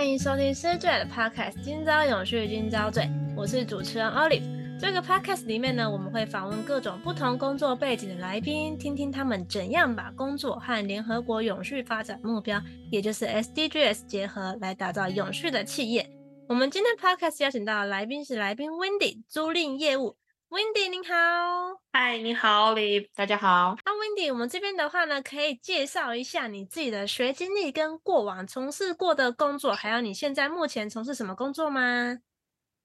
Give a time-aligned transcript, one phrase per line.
[0.00, 3.06] 欢迎收听 CJ 的 Podcast，今朝永续，今朝缀。
[3.36, 4.42] 我是主持人 Olive。
[4.80, 12.58] 这个 Podcast 里面呢，我们会访问各种不同工作背景的来宾，听听他们怎样把工作和联合国永续发展目标，
[12.90, 16.08] 也就是 SDGs 结合，来打造永续的企业。
[16.48, 20.16] 我们今天 Podcast 邀请到的来宾是来宾 Wendy，租赁业务。
[20.50, 23.76] Wendy 您好，嗨，你好，Olive，大家好。
[23.84, 32.18] 那 Wendy，我们这边的话呢，可以介绍一下你自己的学经历跟过往从事过的工作，还有你现在目前从事什么工作吗？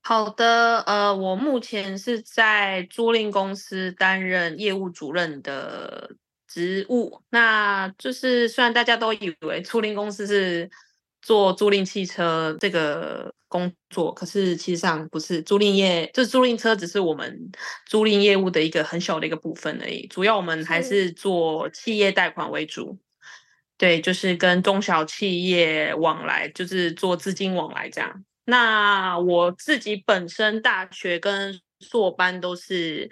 [0.03, 6.11] 好的，呃，我目前是在租赁公司担任业务主任的
[6.47, 7.19] 职务。
[7.31, 10.69] 那就是虽然大家都以为 租赁公司是
[11.25, 17.49] 做租赁汽车这个工作，可是其实上不是，租赁业就是租赁车，只是我们
[17.87, 20.05] 租赁业务的一个很小的一个部分而已。
[20.05, 22.99] 主要我们还是做企业贷款为主，
[23.75, 28.23] 对，就是跟中小企业往来，就是做资金往来这样。
[28.45, 33.09] 那我自己本身大学跟硕班都是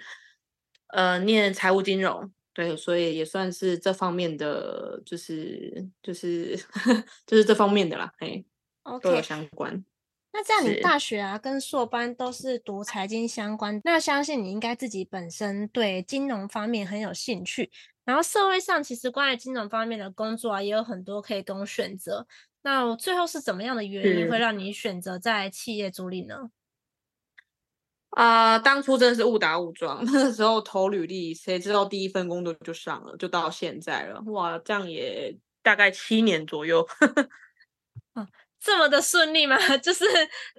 [0.92, 2.30] 呃念财务金融。
[2.54, 6.56] 对，所以也算是这方面的，就是就是
[7.26, 8.44] 就是这方面的啦，哎
[8.84, 9.00] ，Okay.
[9.00, 9.84] 都有相关。
[10.32, 17.70] 那这样你大学啊跟硕班都是读财经相关，那相信你应该自己本身对金融方面很有兴趣。
[18.04, 22.26] 然后社会上其实关于金融方面的工作啊，也有很多可以供选择。
[22.62, 26.50] 那最后是怎么样的原因会让你选择在企业租赁呢？
[28.16, 36.86] 啊、呃，当初真的是误打误撞， 那个时候投履历，谁知道第一份工作就上了，就到现在了，哇，这样也大概七年左右，
[38.14, 38.26] 啊，
[38.60, 39.56] 这么的顺利吗？
[39.78, 40.04] 就是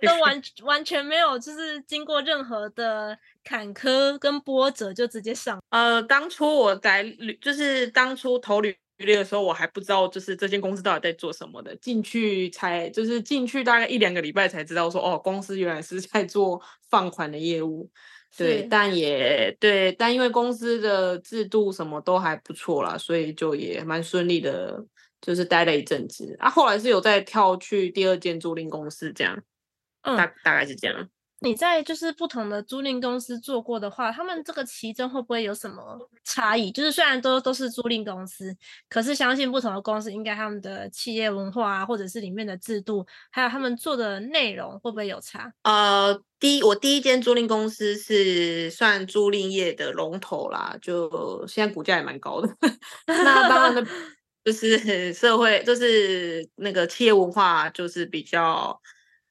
[0.05, 5.59] 都完完全没有，就是经过任何的坎坷跟波折就直接上。
[5.69, 8.77] 呃，当初我在履，就是当初投履。
[8.97, 17.89] 履历的时候，我还不知道就是这间公司到底在做什么的，进去才就是进去大概一两个礼拜才知道说哦，公司原来是在做放款的业务，
[18.37, 24.85] 对，但也对，但因为公司的制度什么都还不错啦，所以就也蛮顺利的，
[25.21, 26.35] 就是待了一阵子。
[26.39, 29.41] 啊，后来是有再跳去第二间租赁公司这样，
[30.03, 31.09] 嗯，大大概是这样。
[31.39, 36.71] 你在就是不同的租赁公司做过的话，他们这个其中会不会有什么差异？
[36.71, 38.55] 就是虽然都都是租赁公司，
[38.89, 45.51] 可是相信不同的公司应该他们的企业文化啊，或者是里面的制度，还有他们做的内容会不会有差？
[45.63, 52.49] 呃，第一，我第一间租赁公司是算租赁业的龙头啦，就现在股价也蛮高的。
[53.07, 53.85] 那当然的，
[54.45, 58.81] 就是社会，就是那个企业文化，就是比较。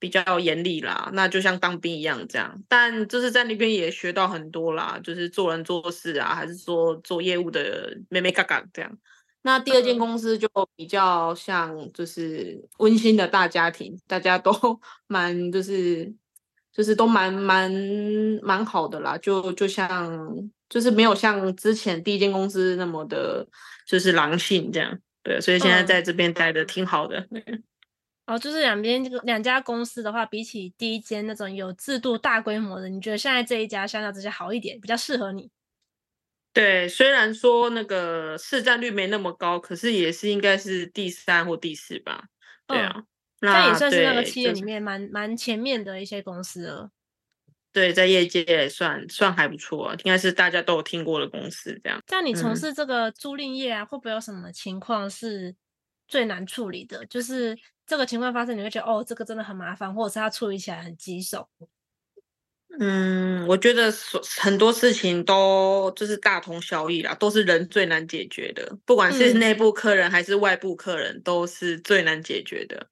[0.05, 8.99] 比较严厉啦，那就像当兵一样这样，但就是在那边也学到很多啦，就是做人做事啊，还是说做业务的妹妹嘎嘎这样。
[9.41, 14.53] 那第二间公司就比较像就是温馨的大家庭，大家都
[15.09, 16.13] 蛮就是
[16.71, 17.73] 就是都蛮蛮
[18.43, 20.31] 蛮好的啦，就就像
[20.69, 23.49] 就是没有像之前第一间公司那么的，
[23.87, 24.99] 就是狼性这样。
[25.23, 27.27] 对，所以现在在这边待的挺好的。
[27.31, 27.63] 嗯
[28.27, 35.51] 哦，就是两边这个两家公司的话，比起第一间那种有制度、大规模的，你觉得现在这一家相较之下好一点，比较适合你？
[36.55, 42.25] 对，虽然说那个市占率没那么高，可是也是应该是第三或第四吧？
[42.67, 43.07] 对啊，嗯、
[43.41, 46.91] 那也算是那个企业里面蛮蛮、就是、前面的一些公司了。
[47.75, 51.79] 对，在业界也算算还不错，应该是大家都有听过的公司。
[51.85, 55.55] 这样，像你从事这个租赁业啊，嗯、会不会有什么情况是
[56.09, 57.05] 最难处理的？
[57.05, 57.59] 就是。
[57.87, 61.49] 这个情况发生，你会觉得哦，这个真的很麻烦，或者是他处理起来很棘手。
[62.81, 63.93] 嗯，我觉得
[64.41, 72.89] 很多事情都就是大同小异啦，都是人最难解决的，不管是内部客人还是外部客人，都是最难解决的。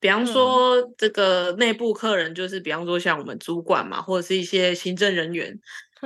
[0.00, 5.60] 比方说，这个内部客人就是，比方说像我们主管嘛，或者是一些行政人员，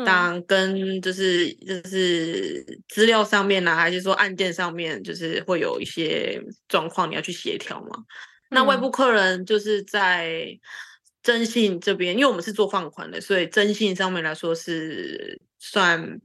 [0.04, 8.04] 当跟就是就是资料上面呢、啊，还是说案件上面，就是会有一些状况，你要去协调嘛。
[8.50, 10.58] 那外部客人就是在
[11.22, 16.20] 征信这边，因为我们是做放款的，所以征信上面来说是算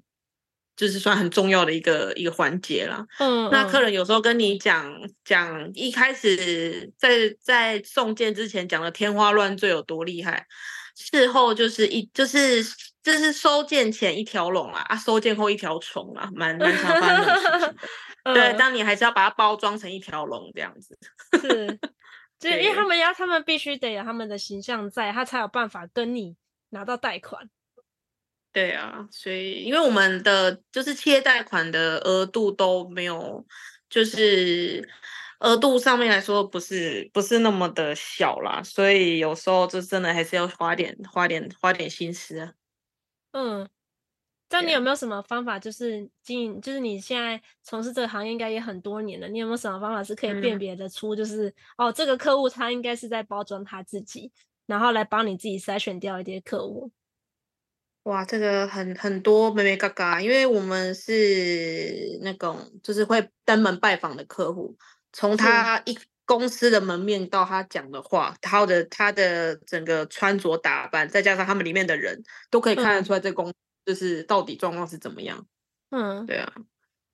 [0.76, 3.06] 就是算很重要的一个一个环节啦。
[3.20, 4.94] 嗯，那客人有时候跟你讲
[5.26, 10.46] 讲，一开始在在送件之前讲的天花乱坠有多厉害，
[10.96, 12.64] 事后就是一就是
[13.12, 17.76] 就是收件前一条龙啊，啊收件后一条虫啊，蛮蛮常发生的事情。
[18.34, 20.98] 对，当你还是要把它包装成一条龙这样子。
[21.42, 21.80] 是，
[22.40, 26.36] 就因为他们要，他们必须得有他们的形象在，他才有办法跟你
[26.70, 27.50] 拿到贷款。
[28.52, 33.46] 对啊，所以因为我们的就是企业贷款的额度都没有，
[33.90, 34.88] 就是
[35.40, 42.52] 额度上面来说不是不是那么的小啦，所以有时候就真的还是要花点花点花点心思啊。
[43.32, 43.70] 嗯，
[44.50, 51.54] 那你有没有什么方法，就是经营，就是你现在从事这个行业应该也很多年了，你有没有什么方法是可以辨别得出，就是、嗯、
[51.88, 54.32] 哦，这个客户他应该是在包装他自己，
[54.66, 56.92] 然后来帮你自己筛选掉一些客户。
[58.04, 64.76] 哇，这个很很多妹妹嘎嘎，因为我们是那种就是会登门拜访的客户，
[65.14, 65.96] 从他一
[66.30, 72.22] 公司的门面到他讲的话，他的他的整个穿着打扮，再加上他们里面的人，
[72.52, 75.48] 都可以看得出来这公司就是到底状况是怎么样。
[75.90, 76.54] 嗯，对啊，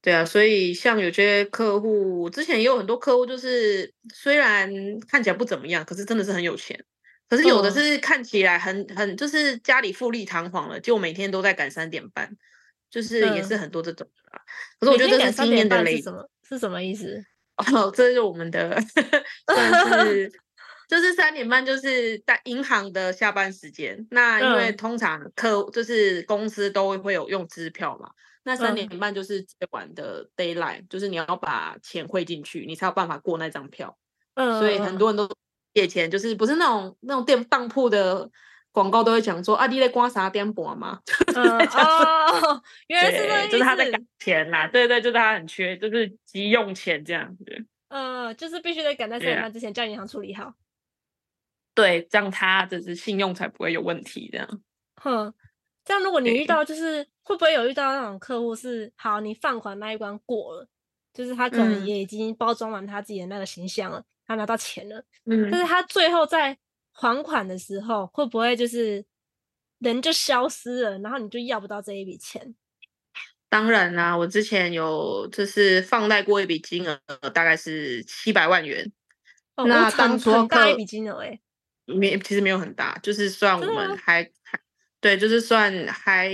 [0.01, 4.69] 对啊，所以像有些客户，之前也有很多客户，就是虽然
[5.07, 6.83] 看起来不怎么样，可是真的是很有钱。
[7.29, 12.35] 可是有的是看起来很很就是家里富丽堂皇了，就每天都在赶三点半，
[12.89, 14.41] 就是也是很多这种的。
[14.77, 15.97] 可是我觉得这是经验的累积。
[15.99, 16.29] 是什么？
[16.49, 17.25] 是什么意思？
[17.57, 18.79] 哦，这是我们的，
[19.47, 20.31] 算是
[20.89, 24.05] 就是三点半就是在银行的下班时间。
[24.11, 28.09] 那因为通常客就是公司都会有用支票嘛，
[28.43, 33.97] 那三点半就是最晚的 deadline，就是你要把钱汇进去，你才有办法过那张票。
[34.35, 35.29] 嗯，所以很多人都。
[35.75, 38.31] 借钱就是不是那种那种店当铺的
[38.75, 40.99] 广告都会讲说啊，你在刮啥颠簸吗？
[41.33, 47.65] 嗯、哦，原来是这样，就是他在赶钱啦，对对，就是他很缺，就是急用钱这样子。
[47.87, 50.53] 嗯，就是必须得赶在三点半之前叫银行处理好。
[51.73, 54.61] 对，这样他就是信用才不会有问题这样。
[55.01, 55.33] 哼，
[55.85, 60.67] 这样如果你遇到就是会不会有遇到那种客户是好，你放款那一关过了，
[61.13, 63.99] 就是他可能也已经包装完他自己的那个形象了。
[63.99, 66.57] 嗯他拿到钱了，嗯，但是他最后在
[66.97, 69.05] 还款的时候，会不会就是
[69.79, 72.55] 人就消失了，然后你就要不到这一笔钱？
[73.49, 76.97] 当然啦、啊，我之前有就是放贷过一笔金额，
[77.33, 78.89] 大概是七百万元。
[79.55, 81.39] 哦、那当初很大一笔金额哎，
[81.85, 84.59] 没，其实没有很大，就是算我们还还
[85.01, 86.29] 对，就是算还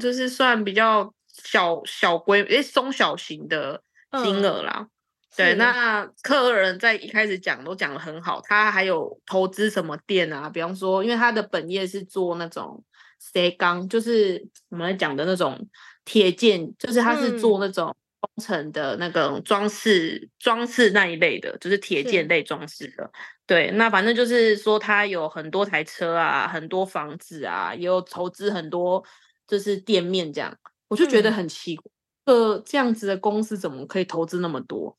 [0.00, 3.82] 就是算比较小小规诶中小型的
[4.22, 4.78] 金额啦。
[4.80, 4.90] 嗯
[5.36, 10.48] 对，那客人在一开始讲都讲的很好，他还有投资什么店啊？
[10.48, 12.82] 比方说，因为他的本业是做那种
[13.18, 15.68] 斜钢，就是我们讲的那种
[16.04, 23.10] 铁件，就是他是做那种工程的那个装饰、装饰那一类的，就是铁件类装饰的。
[23.46, 29.04] 对，那反正就是说他有很多台车啊，很多房子啊，也有投资很多
[29.46, 30.56] 就是店面这样，
[30.88, 31.84] 我就觉得很奇怪，
[32.24, 34.96] 呃、嗯，这样子的公司怎么可以投资那么多？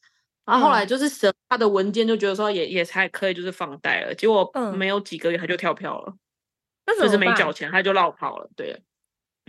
[0.47, 4.15] 然后后来就是审他的文件，就觉得说也也才可以，就是放贷了。
[4.15, 6.15] 结果没有几个月他就跳票了，
[6.85, 8.49] 嗯、就是没缴钱他就落跑了。
[8.55, 8.81] 对，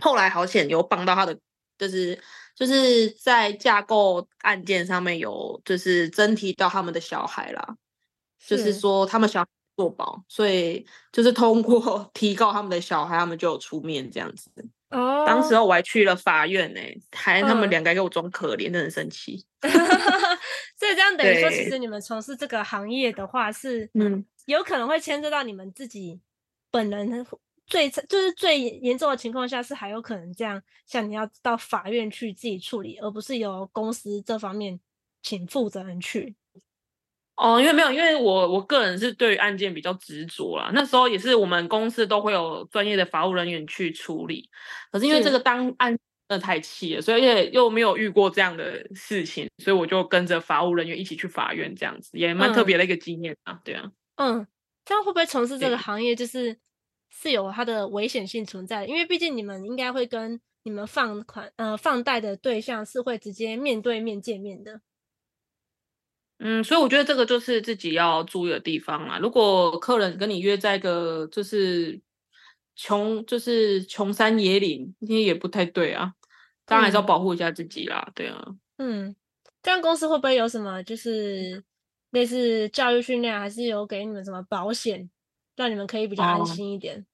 [0.03, 1.39] 后来好险有帮到他的，
[1.77, 2.19] 就是
[2.53, 7.75] 就是在架构案件上面有就是真提到他们的小孩啦，
[8.37, 9.47] 是就是说他们小孩
[9.77, 14.51] 做保，所以就是通过 提告他们的小孩，他们就有出面这样子。
[14.89, 19.45] 哦，当时候我还去了法院呢、欸，还他们两个给我装可怜，真的很生气。
[20.79, 26.21] 所以这样等于说，其实你们从事这个行业的话，是嗯，有可能会牵涉到你们自己
[26.71, 27.27] 本人
[27.67, 34.79] 最就是最严重的情况下，是还有可能这样，像你要到法院去自己处理，而不是由公司这方面
[35.21, 36.35] 请负责人去。
[37.35, 40.71] 哦，因为没有，因为我我个人是对于案件比较执着啦。
[40.73, 44.49] 那时候也是我们公司都会有专业的法务人员去处理，
[44.91, 45.97] 可是因为这个当案
[46.29, 53.53] 真的太气了，所以也又没有遇过这样的事情，所以我就跟着法务人员一起去法院，这样子也蛮特别的一个经验啊。
[53.53, 54.47] 嗯、对啊，嗯，
[54.85, 56.55] 这样会不会从事这个行业就是
[57.09, 58.87] 是有它的危险性存在的？
[58.87, 64.81] 因为毕竟你们应该会跟你们放款呃放贷的对象是会直接面对面见面的。
[66.37, 69.17] 嗯，所以我觉得这个就是自己要注意的地方啦。
[69.17, 71.99] 如果客人跟你约在一个就是
[72.75, 76.13] 穷就是穷山野岭，那也不太对啊。
[76.69, 78.45] 当然还是要保护一下自己啦，对啊。
[78.77, 79.15] 嗯，
[79.61, 81.63] 这样公司会不会有什么就是
[82.11, 85.09] 类似教育训练，还是有给你们什么保险，
[85.55, 87.05] 让你们可以比较安心一点？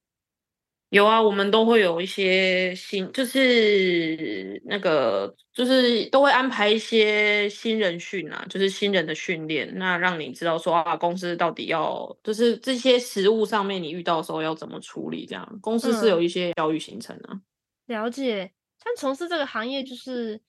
[0.90, 17.32] 有啊，我们都会有一些新，就是那个，就是都会安排一些新人训啊，就是新人的训练，那让你知道说啊，公司到底要，就是这些实物上面你遇到的时候要怎么处理，这样公司是有一些教育行程啊。
[17.32, 17.42] 嗯、
[17.88, 18.52] 了解，
[18.86, 20.40] 像从事这个行业，就是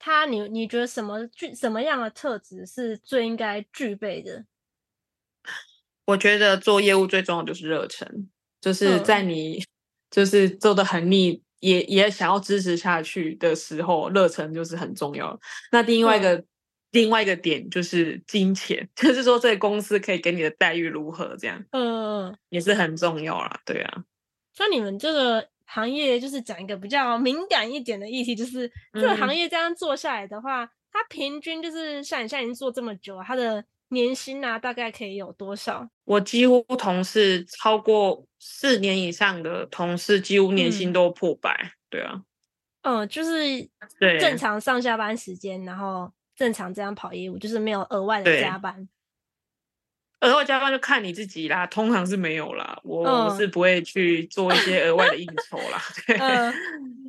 [0.00, 4.44] 他，你你觉得什么具什么样的特质是最应该具备的？
[6.06, 8.28] 我觉得做业务最重要就是热忱。
[8.60, 9.62] 就是在你
[10.10, 15.38] 就是做的很腻，嗯、也也想要支持下去的时候，热忱就是很重要。
[15.70, 16.46] 那另外一个、嗯、
[16.90, 23.60] 另外一个点就是金钱， 就是说这个公司可以给你的待遇如何，这样，嗯，也是很重要啦。
[23.64, 24.04] 对啊，
[24.52, 33.64] 像你们这个行业就是讲一个比较敏感一点的议题，就是这个行业这样做下来的话，嗯、它平均就是像你现在已经做这么久，它的。
[33.90, 35.88] 年薪啊，大概可以有多少？
[36.04, 41.58] 我几乎同事超过四年以上的同事，几乎年薪都破百。
[41.58, 42.22] 嗯、对啊，
[42.82, 43.66] 嗯，就是
[44.20, 48.86] 正常上下班时间，然后正常这样跑业务，就是没有额外的加班。
[50.20, 52.78] 额外加班就看你自己啦，通常是没有啦。
[52.84, 55.82] 我、嗯、我是不会去做一些额外的应酬啦。
[56.06, 56.54] 对，嗯、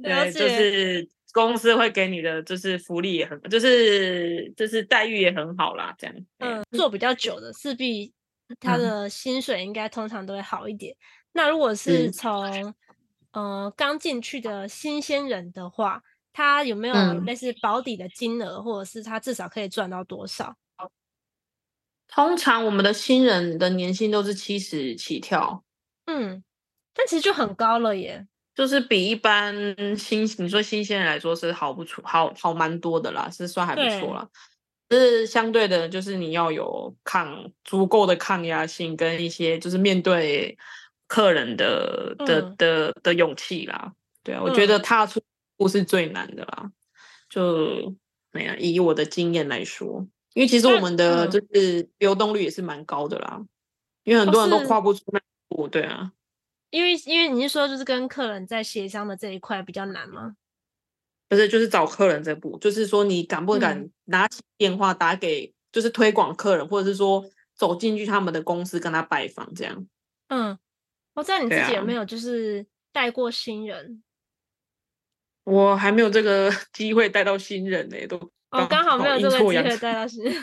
[0.03, 1.09] 对，就是。
[1.31, 6.15] 公司会给你的就是福利也很，就是就是待遇也很好啦，这样。
[6.39, 8.11] 嗯，做比较久的，势必
[8.59, 10.91] 他的薪水应该通常都会好一点。
[10.91, 10.97] 嗯、
[11.33, 12.51] 那如果是从、
[13.33, 16.01] 嗯、呃刚进去的新鲜人的话，
[16.33, 20.55] 他有没有类似保底的金额，嗯、或者是他至少可以赚到多少？
[22.09, 25.63] 通常我们的新人的年薪都是七十起跳。
[26.05, 26.43] 嗯，
[26.93, 28.27] 但其实就很高了耶。
[28.55, 29.55] 就是比一般
[29.95, 34.27] 新你说新鲜人来说是好不出好好蛮多的啦，是算还不错啦。
[34.91, 40.57] 是相对的，就是你要有抗足够的抗压性跟一些就是面对
[41.07, 43.93] 客人的、嗯、的的的勇气啦。
[44.23, 45.21] 对啊，我觉得踏出
[45.55, 46.63] 不是最难的啦。
[46.63, 46.71] 嗯、
[47.29, 47.95] 就
[48.31, 53.47] 没有以我的经验来说，因为其实我们的就是流动率也是蛮高的啦，嗯、
[54.03, 55.67] 因为很多人都跨不出那一步。
[55.67, 56.11] 对啊。
[56.69, 60.35] 因为因为你是说就是跟客人在协商的这一块比较难吗？
[61.27, 67.23] 不是，就是找客人这步，就是说你敢不敢拿起电话打给，就是推广客人，嗯、或者是说
[67.55, 69.87] 走进去他们的公司跟他拜访这样。
[70.27, 70.57] 嗯，
[71.15, 74.03] 我知道你自己有没有就是带过新人？
[75.45, 80.35] 啊、我还没有这个 机会带到新人呢、欸，都哦，刚好没有这个机会带到新人。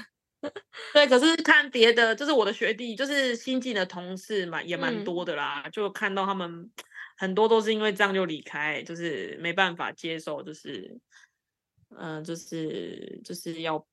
[0.93, 5.63] 对，可是看别的，就是我的学弟，就是新进的同事嘛，也蛮多的啦。
[5.65, 6.71] 嗯、就看到他们
[7.17, 11.01] 很多都是因为这样就离开，就是没办法接受，就是
[11.89, 13.85] 嗯、呃，就是就是要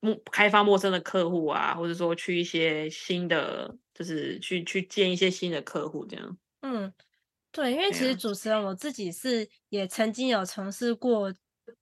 [0.00, 6.36] 陌开发陌生的客户啊，或者说去一些新的，就是去去见一些新的客户这样。
[6.60, 6.92] 嗯，
[7.50, 11.32] 对，因为其实主持人我自己是也曾经有从事过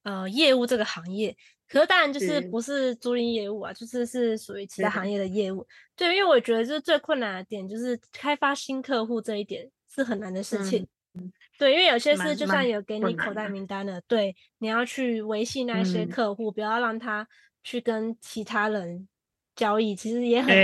[0.03, 1.37] 呃业务这个行业。
[1.69, 5.67] 可是当然就是不是租赁业务啊，就是是属于其他行业的业务。
[5.97, 10.87] 对，因为我觉得就是最困难的点就是开发新客户这一点是很难的事情。
[11.15, 17.27] 嗯、对，因为有些事就算有给你口袋名单的，对，你要去维系那些客户，嗯、不要让他
[17.65, 19.09] 去跟其他人
[19.57, 20.55] 交易，其实也很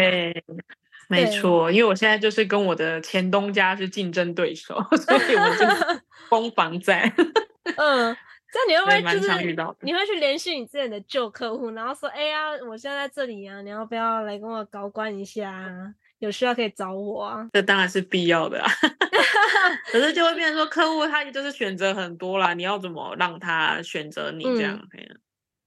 [1.08, 5.66] 没错，因为我现在就是跟我的前东家是竞争对手， 所以我就
[6.30, 7.12] 攻防战。
[7.76, 8.16] 嗯。
[8.52, 15.94] 这样你会不会就是你会去联系你之前的旧客户，然后说，哎呀，我现在在这里啊，你要不要来跟我高官一下啊？
[16.18, 17.48] 有需要可以找我啊。
[17.54, 18.70] 这当然是必要的啊，
[19.90, 24.86] 可是就会变成说，客户他就是选择很多啦，你要怎么让他选择你这样？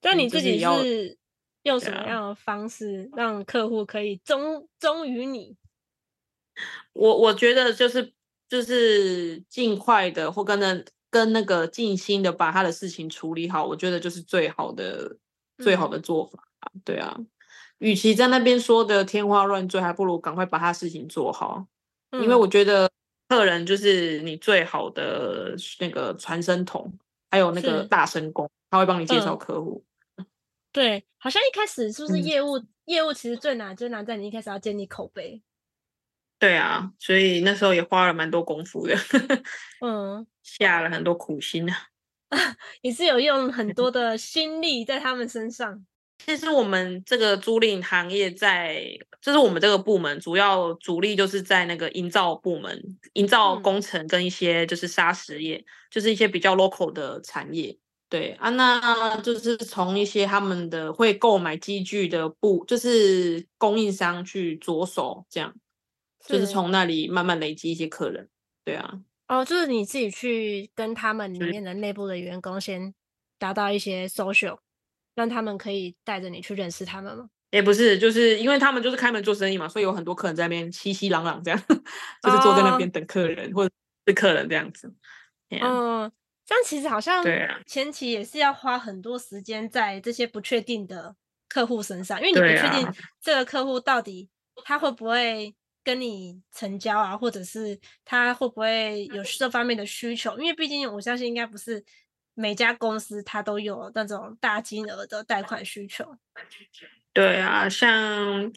[0.03, 1.17] 那、嗯、你自己是
[1.63, 5.57] 用什么样的方式让客户可以忠忠于你？
[6.93, 8.13] 我我觉得就是
[8.47, 10.85] 就是尽快的或跟着。
[11.09, 15.17] 跟那个尽心的把他的事情处理好，我觉得就是最好的、
[15.57, 16.39] 嗯、最好的做法。
[16.83, 17.17] 对啊，
[17.77, 21.67] 与其在那边说的天花乱坠，还不如赶快把他事情做好。
[22.11, 22.89] 嗯、因为我觉得
[23.29, 26.91] 客人就是你最好的那个传声筒，
[27.31, 29.83] 还有那个大声公，他会帮你介绍客户、
[30.17, 30.25] 嗯。
[30.71, 32.57] 对，好像一开始是不是业务？
[32.57, 35.41] 嗯、业务其实最难，最难在你一开始要建立口碑。
[36.45, 38.95] 对啊，所以那时候也花了蛮多功夫的，
[39.83, 41.75] 嗯，下了很多苦心啊，
[42.83, 45.83] 也是有用很多的心力在他们身上。
[46.23, 48.79] 其实我们这个租赁行业在，
[49.19, 52.79] 就是我们这个部门主要主力就是在那个营造部门，
[53.13, 57.75] 营造工程跟一些就是砂石业，嗯、就是一些比较 local 的产业。
[58.07, 65.51] 对啊，那就是从一些他们的会购买机具的部，就是供应商去着手这样。
[66.27, 68.29] 就是从那里慢慢累积一些客人，
[68.63, 72.93] 对啊，哦，就是你自己去跟他们里面的内部的员工先
[73.37, 74.57] 达到一些 social，
[75.13, 77.29] 让他们可以带着你去认识他们吗？
[77.51, 81.59] 也不是，就是因为他们就是开门做生意嘛，所以有很多客人在那边熙熙攘攘这样，
[82.21, 82.89] 就是坐在那边。
[82.91, 83.73] 等客人、哦、或者
[84.07, 84.93] 是客人这样子。
[85.49, 86.11] 嗯、哦，
[86.45, 87.23] 这样其实好像
[87.65, 91.15] 前期也是要花很多时间在这些不确定的
[91.47, 94.29] 客户身上，因为你不确定这个客户到底
[94.65, 100.37] 他会不会跟你成交啊，或者是他会不会有这方面的需求？
[100.39, 101.81] 因为毕竟我相信应该不是
[102.33, 106.17] 每家公司他都有那种大金额的贷款需求。
[107.13, 108.51] 对啊，像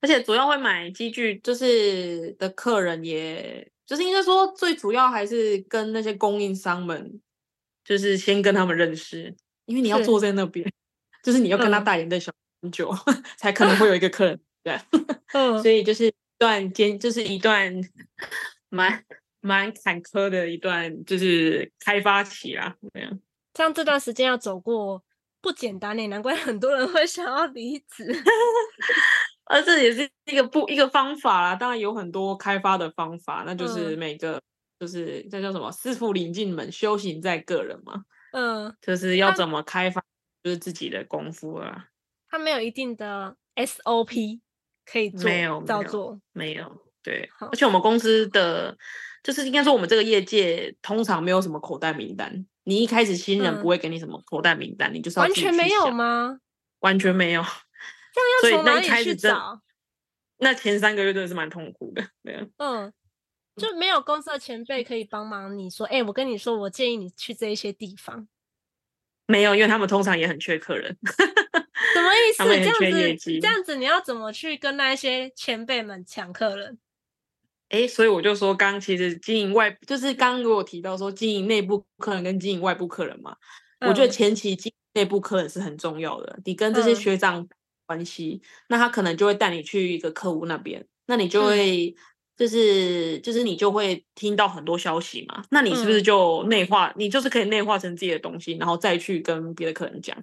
[0.00, 7.20] 而且主要会买机具就是的客人也，也就是应该说最主要还是跟那些供应商们，
[7.84, 10.72] 就是先跟他们认识，因为你要坐在那边，是
[11.24, 12.30] 就是你要跟他大眼瞪小
[12.62, 14.78] 很久，嗯、才可能会有一个客人， 对，
[15.32, 16.14] 嗯、所以就是一
[16.44, 17.72] 段间，就是一段
[18.68, 19.04] 蛮
[19.40, 23.20] 蛮坎坷的一段，就是开发期啦，这样，
[23.54, 25.02] 像这段时间要走过。
[25.40, 28.02] 不简单呢，难怪很多人会想要离职。
[29.44, 34.42] 而 这也是一个不一个方法啦，当然有很多开发的方法，那就是每个、嗯、
[34.80, 38.06] 就是这叫什么“师傅领进门，修行在个人”嘛。
[38.32, 40.02] 嗯，就是要怎么开发，
[40.42, 41.88] 就是自己的功夫啊。
[42.30, 44.40] 他没有一定的 SOP
[44.84, 46.82] 可以做，没有照做，没有。
[47.02, 48.76] 对，而且我们公司的
[49.22, 52.46] 就是应该说我们这个业界通常没有什么口袋名单。
[52.66, 56.38] 你一开始新人不会给你什么口袋名单，嗯、你就是要完全没有吗？
[56.80, 57.42] 完全没有，
[58.42, 59.60] 这样要从哪里去找？
[60.38, 62.46] 那前三个月真的是蛮痛苦的，对啊。
[62.56, 62.92] 嗯，
[63.56, 68.26] 就没有公司的前辈可以帮忙你说，哎、欸，我跟你说，我建议你去这一些地方。
[69.26, 70.96] 没有，因为他们通常也很缺客人。
[72.36, 72.78] 什么意思？
[72.80, 76.78] 这样子，这样子，你要怎么去跟那些前辈们抢客人？
[77.70, 83.34] 哎，所以我就说，刚其实经营外，就是刚刚我提到说经营内部客人跟经营外部客人嘛，
[83.80, 86.38] 嗯、我觉得前期经营内部客人是很重要的。
[86.44, 87.48] 你跟这些学长
[87.86, 91.94] 关系，嗯、那他可能就会带你去一个客户那边，那你就会、嗯、
[92.36, 95.42] 就是就是你就会听到很多消息嘛。
[95.50, 96.88] 那你是不是就内化？
[96.88, 100.16] 嗯、你就是可以内化成自己的东西，然后再去跟别的客人讲。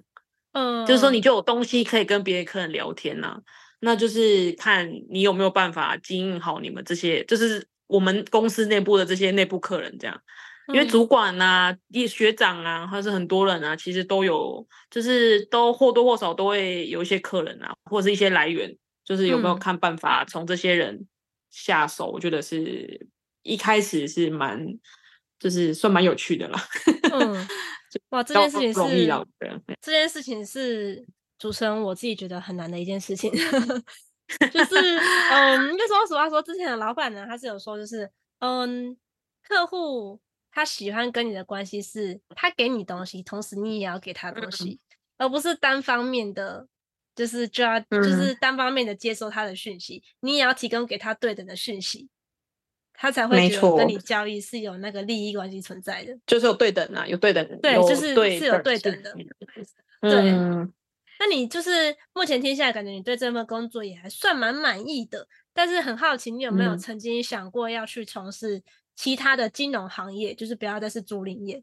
[0.52, 3.40] 嗯，就是说你就有东西可以跟别的客人聊天呐、啊。
[3.84, 10.16] 那就是看你有没有办法经营好你们这些，就是我们公司内部的这些内部客人这样，
[10.68, 11.76] 因为主管啊、
[12.08, 18.72] 学长啊，或者是很多人啊，其实都有，就是都或多或少都会有一些客人啊，或者是一些来源，
[19.04, 21.04] 就是有没有看办法从这些人
[21.50, 23.08] 下手，我觉得是
[23.42, 24.64] 一开始是蛮，
[25.40, 26.64] 就是算蛮有趣的啦。
[27.12, 27.48] 嗯，
[28.10, 29.06] 哇，这件事情是
[29.80, 31.06] 这件事情是。
[31.38, 34.98] 主持人，我自己觉得很难的一件事情， 就是，
[35.32, 38.96] 嗯，应该说实话说，之前的老板呢，他是有说，就是，嗯，
[39.42, 40.20] 客户
[40.52, 44.78] 他喜欢跟你的关系是，他给你东西，同时你也要给他东西，
[45.16, 46.68] 嗯、而不是单方面的，
[47.16, 52.08] 就是就要，就是单方面的接收他的讯息，嗯、你也要提供给他对等的讯息，
[53.02, 59.12] 他才会觉得跟你交易是有那个利益关系存在的，就是有对等啊，有对等，对，就是是有对等的，
[60.02, 60.30] 对。
[61.18, 65.26] 那你就是目前听下来，感觉你对这份工作也还算蛮满意的。
[65.52, 68.62] 但是很好奇，你有没有曾经想过要去从事
[68.94, 71.60] 其他的金融行业，嗯、就是不要再是租赁业？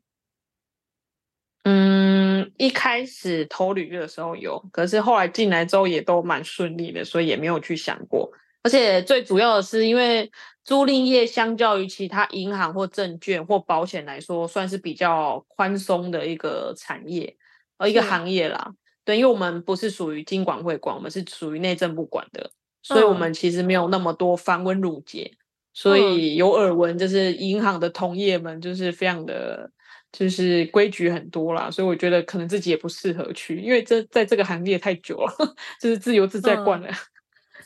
[1.64, 8.30] 嗯，一开始投履历的时候有，可是后来进来之后也都蛮顺利的，所以也没有去想过。
[8.62, 10.30] 而且最主要的是，因为
[10.70, 17.36] 租赁业相较于其他银行或证券或保险来说，算是比较宽松的一个产业，
[17.80, 18.76] 呃，一个行业啦。
[19.04, 22.52] 对，因为我们不是属于金管会管，我们是属于内政部管的，
[22.84, 25.38] 所以我们其实没有那么多繁文缛节，嗯、
[25.74, 29.72] 所以有耳闻，就是银行的同业们就是非常的，
[30.12, 35.34] 就是规矩很多啦，所以我觉得可能自己也不适合去，因为这在这个行业太久了，
[35.82, 36.96] 就是自由自在惯了，嗯、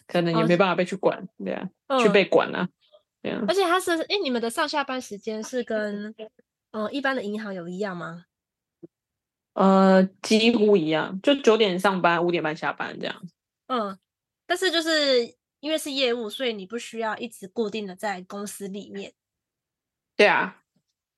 [0.07, 2.69] 可能也没办法被去管，对啊，嗯、去被管啊，
[3.23, 3.43] 对啊。
[3.47, 6.13] 而且他是，哎，你们的上下班时间是跟
[6.69, 8.25] 呃一般的银行有一样吗？
[9.53, 13.21] 呃，几乎一样，就九点上班，五点半下班这样。
[13.67, 13.97] 嗯，
[14.45, 19.13] 但是就是因为是业务，所以你不需要一直固定的在公司里面。
[20.15, 20.63] 对啊，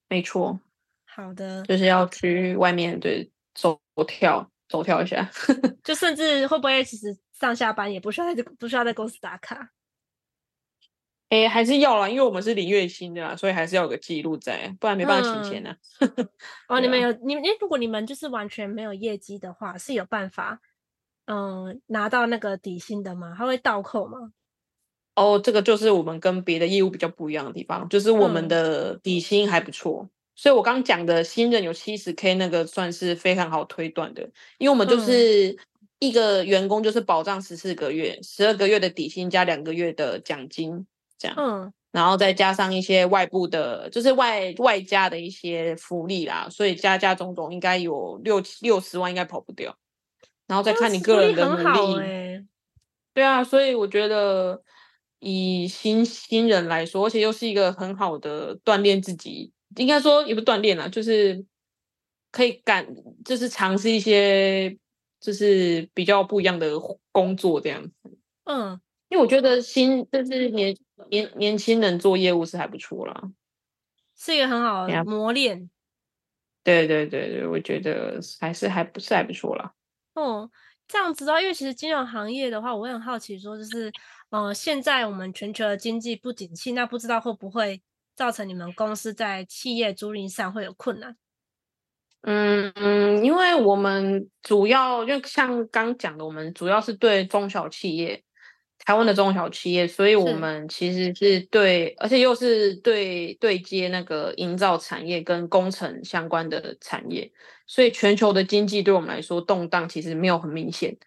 [0.08, 0.60] 没错。
[1.06, 5.32] 好的，就是要去外面对走跳走跳一下，
[5.82, 9.72] 就甚至会不会其实上下班也不需要在不需要在公司打卡？
[11.48, 15.76] 还是要啦，因为我们是领月薪的啦，所以还是要有个记录在，不然没办法请钱呢、啊。
[16.00, 16.30] 嗯、
[16.68, 20.62] 哦， 你们有你们，如果你们就是完全没有业绩的话，是有办法
[21.26, 23.34] 嗯拿到那个底薪的吗？
[23.38, 24.32] 他会倒扣吗？
[25.16, 30.02] 哦，这个就是我们跟别的业务比较不一样的地方，就是我们的底薪还不错。
[30.04, 34.24] 嗯、所以我刚讲的新人有七十 K 那个算是非常好推断的，
[34.58, 35.58] 因为我们就是
[36.00, 40.86] 一个员工就是保障十四个月，十二个月的底薪加两个月的奖金
[41.18, 41.36] 这样。
[41.38, 41.74] 嗯。
[41.92, 49.74] 然后再加上一些外部的，就是外外加的一些福利啦，所以加加总总应该有六六十万，应该跑不掉。
[50.46, 51.56] 然后再看你个人的努
[51.98, 52.46] 力，欸、
[53.14, 54.62] 对啊，所以我觉得
[55.20, 61.46] 以新新人来说，而且又是一个很好的锻炼自己，应该说也不锻炼啦，就是
[62.30, 62.86] 可以干，
[63.24, 64.78] 就是尝试一些
[65.22, 66.72] 就是比较不一样的
[67.14, 67.94] 工作这样子。
[68.44, 68.82] 嗯。
[69.08, 70.76] 因为我觉得新就是年
[71.10, 73.32] 年年轻人做业务是还不错啦，
[74.16, 75.70] 是一个很好的磨练。
[76.64, 79.74] 对对对对，我觉得还是还不是还不错啦。
[80.14, 80.50] 哦，
[80.88, 83.92] 这样子的话，因为其实金融行业的话，我会很好奇，说就是，
[84.30, 87.84] 呃，现在我们全球的经济不景气，那不知道会不会
[88.16, 91.16] 造成你们公司在企业租赁上会有困难？
[92.22, 98.24] 嗯嗯，因为我们主要，因为像刚讲的，我们主要是对中小企业。
[98.86, 107.32] 台湾的中小企业，所以我们其实是对，是而且又是对对接那个营造产业跟工程相关的产业，
[107.66, 110.92] 所以全球的经济对我们来说动荡其实没有很明显。
[110.92, 110.98] 嗯、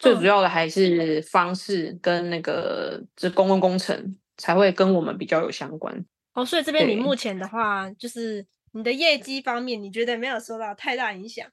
[0.00, 6.04] 最主要的还是方式跟那个这公共工程才会跟我们比较有相关。
[6.34, 11.46] 哦，所以这边你目前的话，就是你的业绩方面，你觉得没有受到太大影响？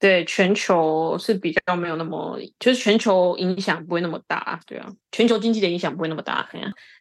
[0.00, 6.48] 对，全球是比较没有那么，就是全球影响不会那么大，对啊，全球经济的影响不会那么大。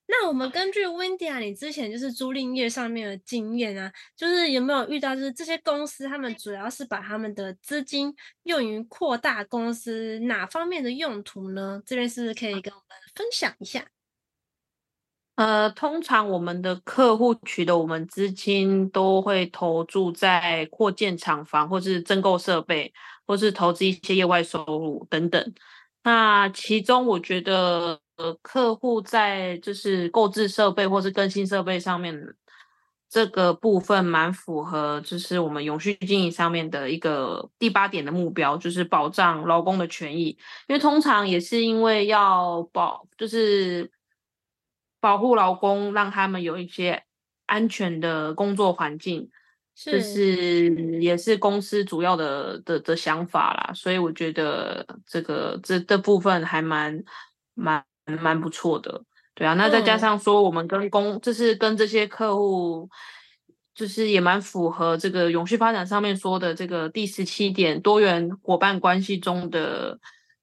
[0.06, 11.82] 那我们根据 Wendy 啊，你之前就是租赁业上面的经验啊，就是有没有遇到就是这些公司，他们主要是把他们的资金用于扩大公司哪方面的用途呢？
[11.86, 13.86] 这边是不是可以跟我们分享一下？
[15.40, 22.92] 呃，通常我们的客户取得我们资金都会投注在扩建厂房，或是增购设备，
[23.26, 25.54] 或是投资一些业外收入等等。
[26.04, 32.22] 那其中我觉得，呃，客户在就是购置设备或是更新设备上面
[33.10, 40.38] 这个部分蛮符合，就是我们永续经营上面的一个第八点的目标，就是保障劳工的权益。
[40.68, 43.90] 因为通常也是因为要保，就是。
[45.00, 47.04] 保护劳工，让他们有一些
[47.46, 49.30] 安全的工作环境，
[49.76, 53.72] 是就是也是公司主要的的的想法啦。
[53.74, 57.02] 所以我觉得这个这这部分还蛮
[57.54, 57.84] 蛮
[58.22, 59.02] 蛮不错的，
[59.34, 59.54] 对啊。
[59.54, 62.90] 那再加上说，我们跟公就是跟这些客户，
[63.74, 69.98] 就是也蛮符合这个永续发展上面说的这个第十七点多元伙伴关系中的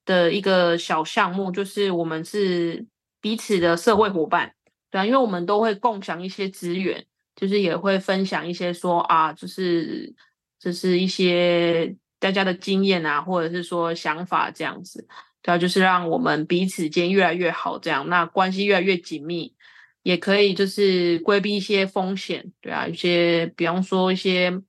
[0.06, 2.86] 的一个小项目，就是我们是。
[3.26, 4.54] 彼此的社会伙伴，
[4.88, 10.14] 对啊，因为我们都会共享一些资源，就是也会分享一些说啊，就是
[10.60, 15.08] 就是一些大家的经验啊，或者是说想法这样子，
[15.42, 19.56] 对啊，就是让我们彼此间越来越好，这样那关系越来越紧密，
[20.04, 24.62] 也可以就是规避一些风险，对啊，一些比方说一些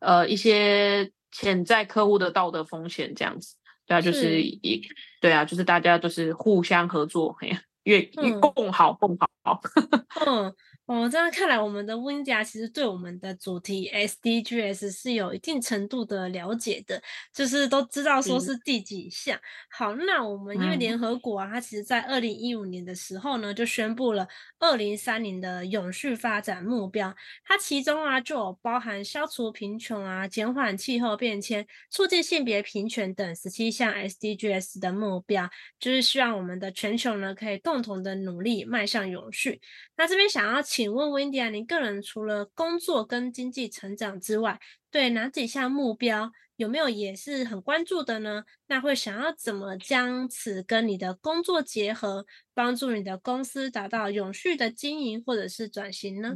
[0.00, 7.56] 呃一些潜在客户的道德风险这样子，对啊，就是一是对啊，就是大家就是互相合作，嘿。
[7.84, 9.60] 越越共好共好。
[10.26, 10.54] 嗯，
[10.92, 17.02] 哦，这样看来，我们的 w i n d y 其实对我们的主题 SDGs 是有一定程度的了解的，
[17.32, 19.36] 就是都知道说是第几项。
[19.36, 24.28] 嗯、好，那我们因为联合国啊，它其实在二零一五年的时候呢，就宣布了
[24.58, 35.48] 二零三零的永续发展目标，它其中啊就有包含消除贫穷啊、减缓气候变迁、促进性别平权等十七项 SDGs 的目标，
[35.80, 39.58] 就是希望我们的全球呢可以共共同的努力迈向永续。
[39.96, 44.58] 那这边想要请请问 Wendy 啊，你个人除了工作跟经济成长之外，
[44.90, 48.42] 对哪几项目标有没有也是很关注的呢？
[48.66, 56.34] 那会想要怎么将此跟你的工作结合，帮助你的公司达到永续的经营或者是转型呢？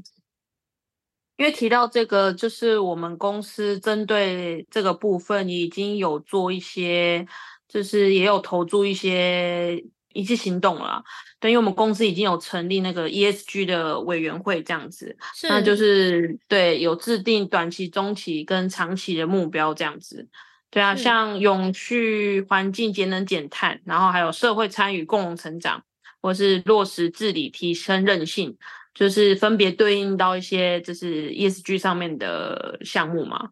[1.38, 7.26] 因为提到这个，就是我们公司针对这个部分已经有做一些，
[7.66, 9.84] 就是也有投注一些。
[10.14, 11.04] 一起行动了，
[11.38, 20.26] 对，因为我们公司已经有成立那个 ESG 的委员会，这样子，那就是对，有制定短期、中期跟长期的目标，这样子，
[20.70, 25.82] 对啊，像永续环境、节能减碳，然后还有社会参与、共同成长，
[26.22, 28.56] 或是落实治理、提升韧性，
[28.94, 33.50] 就是分别对应到一些就是 ESG 上面的项目嘛，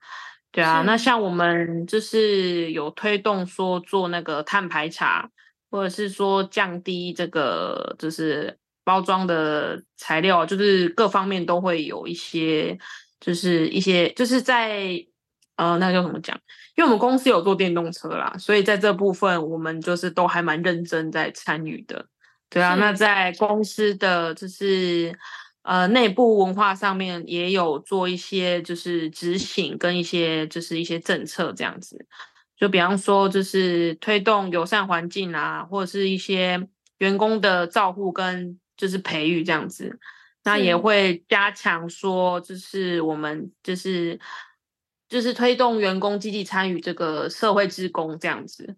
[0.51, 5.29] 对啊，那像我们就是有推动说做那个碳排查。
[5.75, 12.79] 或者是说降低这个就是包装的材料，就是各方面都会有一些，
[13.19, 15.05] 就是一些就是在
[15.57, 16.39] 呃，那叫怎么讲？
[16.77, 22.07] 因为我们公司有做电动车啦，所以在这部分我们就是都还蛮认真在参与的。
[22.49, 25.13] 对啊，那在公司的就是
[25.63, 32.07] 呃内部文化上面也有做一些就是执行跟一些就是一些政策这样子。
[32.65, 39.99] 就比方说，就是推动友善环境啊，或者是一些员工的照护跟就是培育这样子，
[40.45, 44.19] 那也会加强说，就是我们就是
[45.11, 48.75] 就是推动员工积极参与这个社会志工这样子，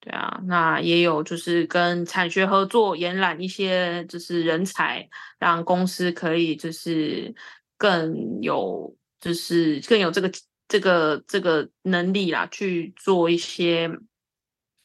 [0.00, 7.34] 对啊，那也有就是跟产学合作，延揽一些就是人才，让公司可以就是
[7.78, 10.30] 更有就是更有这个。
[10.70, 13.90] 这个这个能力啦，去做一些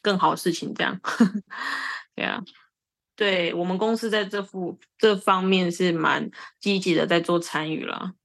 [0.01, 0.99] 更好的事情，这样，
[2.15, 2.43] 对啊，
[3.15, 8.15] 对我们公司在这副这方面是蛮积极的，在做参与啦。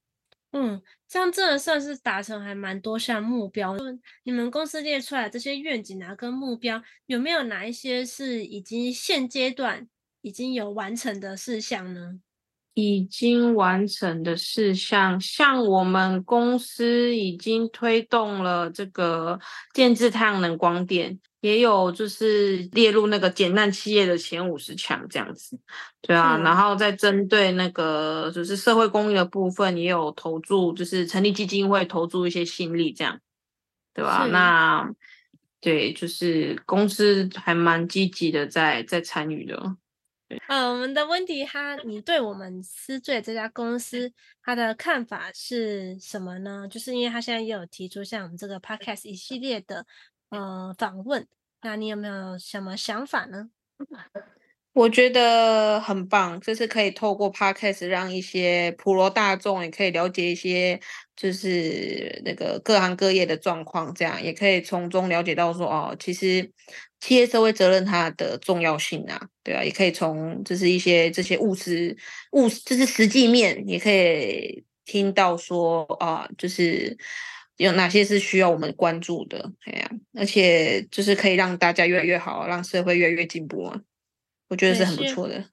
[0.53, 3.77] 嗯，这样真的算是达成还蛮多项目标。
[4.23, 9.87] 你们公司列出来这些愿景啊，跟目标，有没有哪一些是已经现阶段
[10.21, 12.19] 已经有完成的事项呢？
[12.73, 19.39] 已经完成的事项，像我们公司已经推动了这个
[19.73, 25.59] 建制太阳能光电，也有就是列入那个减碳企业的前五十强这样子，
[26.01, 33.19] 对啊，嗯、然后再针对那个就是社会公益的部分，也有投注，就是成立基金会投注一些心力这样，
[33.93, 34.27] 对吧？
[34.31, 34.89] 那
[35.59, 39.75] 对，就是公司还蛮积极的在在参与的。
[40.47, 44.11] 呃，我们的温迪哈，你对我们思缀这家公司，
[44.43, 46.67] 他的看法是什么呢？
[46.69, 49.85] 就是因为他现在也有提出像我们这个 podcast 一系列的
[50.29, 51.27] 呃访问，
[51.61, 53.49] 那你有没有什么想法呢？
[54.73, 60.79] 我觉得很棒，就是可以透过 podcast 让一些普罗大众也可以了解一些，
[61.13, 66.49] 就是那个各行各业的状况，这样也可以从中了解到说哦，其实
[67.01, 71.97] 企业社会责任它的重要性啊，对啊，也可以从就是一些这些务实
[72.31, 76.95] 务就是实际面，也可以听到说啊，就是
[77.57, 83.81] 有哪些是需要我们关注的，哎呀，而且就是可以让大家越来越好，让社会越来越进步啊。
[84.47, 85.43] 我觉得是很不错的。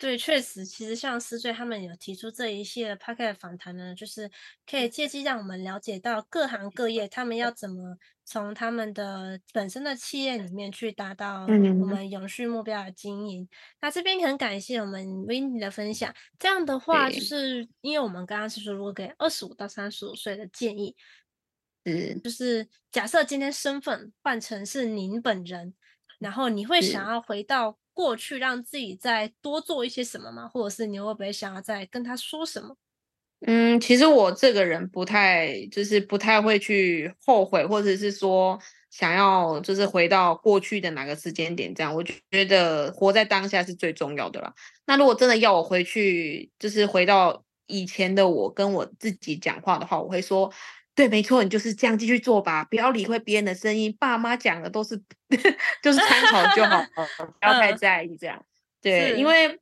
[0.00, 4.30] 对，确实，其实像思缀他们有提出这一系列 podcast 访谈呢，就是
[4.68, 7.98] 可以借机让我们了解到各行各业他们要怎么
[8.30, 11.48] 从他们的本身的企业里面去达到我
[11.84, 13.42] 们永续目标的经营。
[13.42, 13.48] 嗯、
[13.80, 16.14] 那这边很感谢我们 Windy 的分享。
[16.38, 20.94] 这样的话，就是因为我们刚刚是说，如果给二十五到三十五岁的建议，
[21.82, 25.74] 嗯，就是假设今天身份换成是您本人，
[26.20, 27.76] 然后你会想要回到。
[27.92, 30.48] 过去让自己再多做一些什么吗？
[30.48, 32.74] 或者是你会不会想要再跟他说什么？
[33.46, 38.58] 嗯，其实我这个人不太，就是不太会去后悔，或者是说
[38.90, 41.94] 想要就是回到过去的哪个时间点这样。
[41.94, 44.52] 我觉得活在当下是最重要的啦。
[44.86, 50.52] 那如果真的要我回去，就是回到以前的我跟我自己讲话的话，我会说。
[50.92, 53.96] 对，没错，你就是这样继续做吧，不要理会别人的声音。
[53.98, 55.00] 爸妈讲的都是，
[55.82, 56.84] 就是参考就好，
[57.40, 58.44] 不要太在意这样。
[58.82, 59.58] 对，因为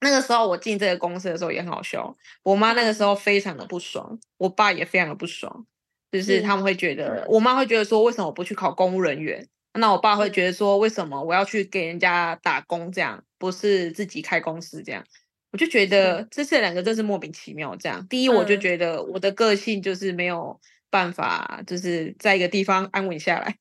[0.00, 5.66] 那个时候我进这个公司的时候也很好笑，我妈那个时候非常的不爽，我爸也非常的不爽，
[6.12, 9.48] 就是他们会觉得，我妈会觉得说，为什么我不去考公务人员？
[9.74, 15.04] 那我爸会觉得说，为什么我要去给人家打工这样，不是自己开公司这样？
[15.50, 17.74] 我就觉得这这两个真是莫名其妙。
[17.76, 23.56] 这样，第一，我就觉得我的个性就是没有办法，就是在一个地方安稳下来。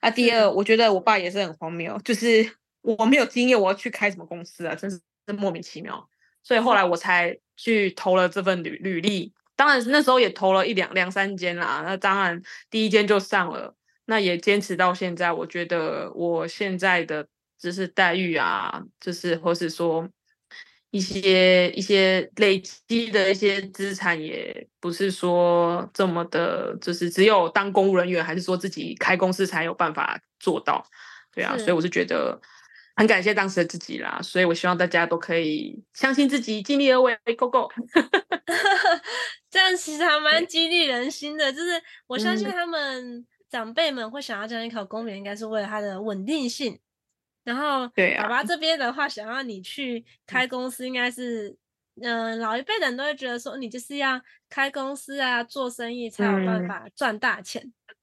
[0.00, 2.48] 啊，第二，我觉得我爸也是很荒谬，就是
[2.82, 4.74] 我没有经验，我要去开什么公司啊？
[4.74, 5.02] 真是真
[5.34, 6.08] 莫名其妙。
[6.42, 9.32] 所以后来我才去投了这份履履历。
[9.56, 11.82] 当然那时候也投了一两两三间啦。
[11.84, 15.32] 那当然第一间就上了，那也坚持到现在。
[15.32, 17.26] 我觉得我现在的
[17.58, 20.08] 就是待遇啊，就是或是说。
[20.92, 30.86] 一些一些累积的一些资产，也不是说这么的，就是只有当公务人员，还是说自己开公司才有办法做到，
[31.34, 32.40] 对啊，所以我是觉得
[32.96, 37.68] 很感谢当时的自己啦，所以我希望大家都可以相信自己，尽力而为，Go Go！
[39.50, 46.78] 这样其实还蛮激励人心的，就是我相信他们长辈们会想要这样考公务员，应该是为了它的稳定性。
[47.44, 51.56] 然后，爸爸这边的话，想要你去开公司，应该是，
[52.02, 57.62] 嗯、呃，老一辈的人都会觉得说，你就是要开公司啊，做生意才有办法赚大钱。
[57.62, 57.95] 嗯、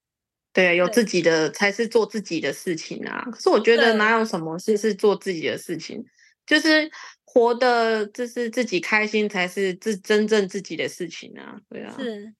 [0.54, 3.28] 对，有自己的才是做自己的事情啊。
[3.30, 6.02] 可是我觉得哪有什么事是做自己的事情，
[6.46, 6.90] 就是
[7.24, 12.32] 活的就是自己开心才是自真正自己的事情啊，对啊，是，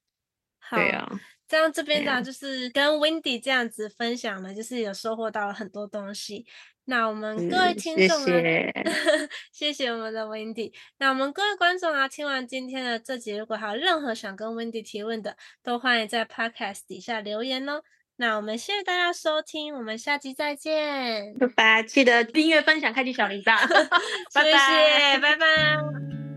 [0.59, 1.21] 好对啊。
[1.47, 6.47] 这样这边呢，就是跟 Wendy 这样子分享呢，就是有收获到了很多东西。
[6.87, 8.73] 那我们各位听众呢，谢谢，
[9.53, 10.73] 谢谢我们的 Wendy。
[10.99, 17.83] 那我们各位观众啊，听完今天的这集，如果还有任何想跟 Wendy 提问的，都欢迎在 Podcast 底下留言哦。
[18.17, 21.83] 那我们谢谢大家收听，我们下期再见，拜拜！
[21.83, 23.59] 记得订阅、分享、开启小铃铛，
[24.31, 26.34] 谢谢，拜拜。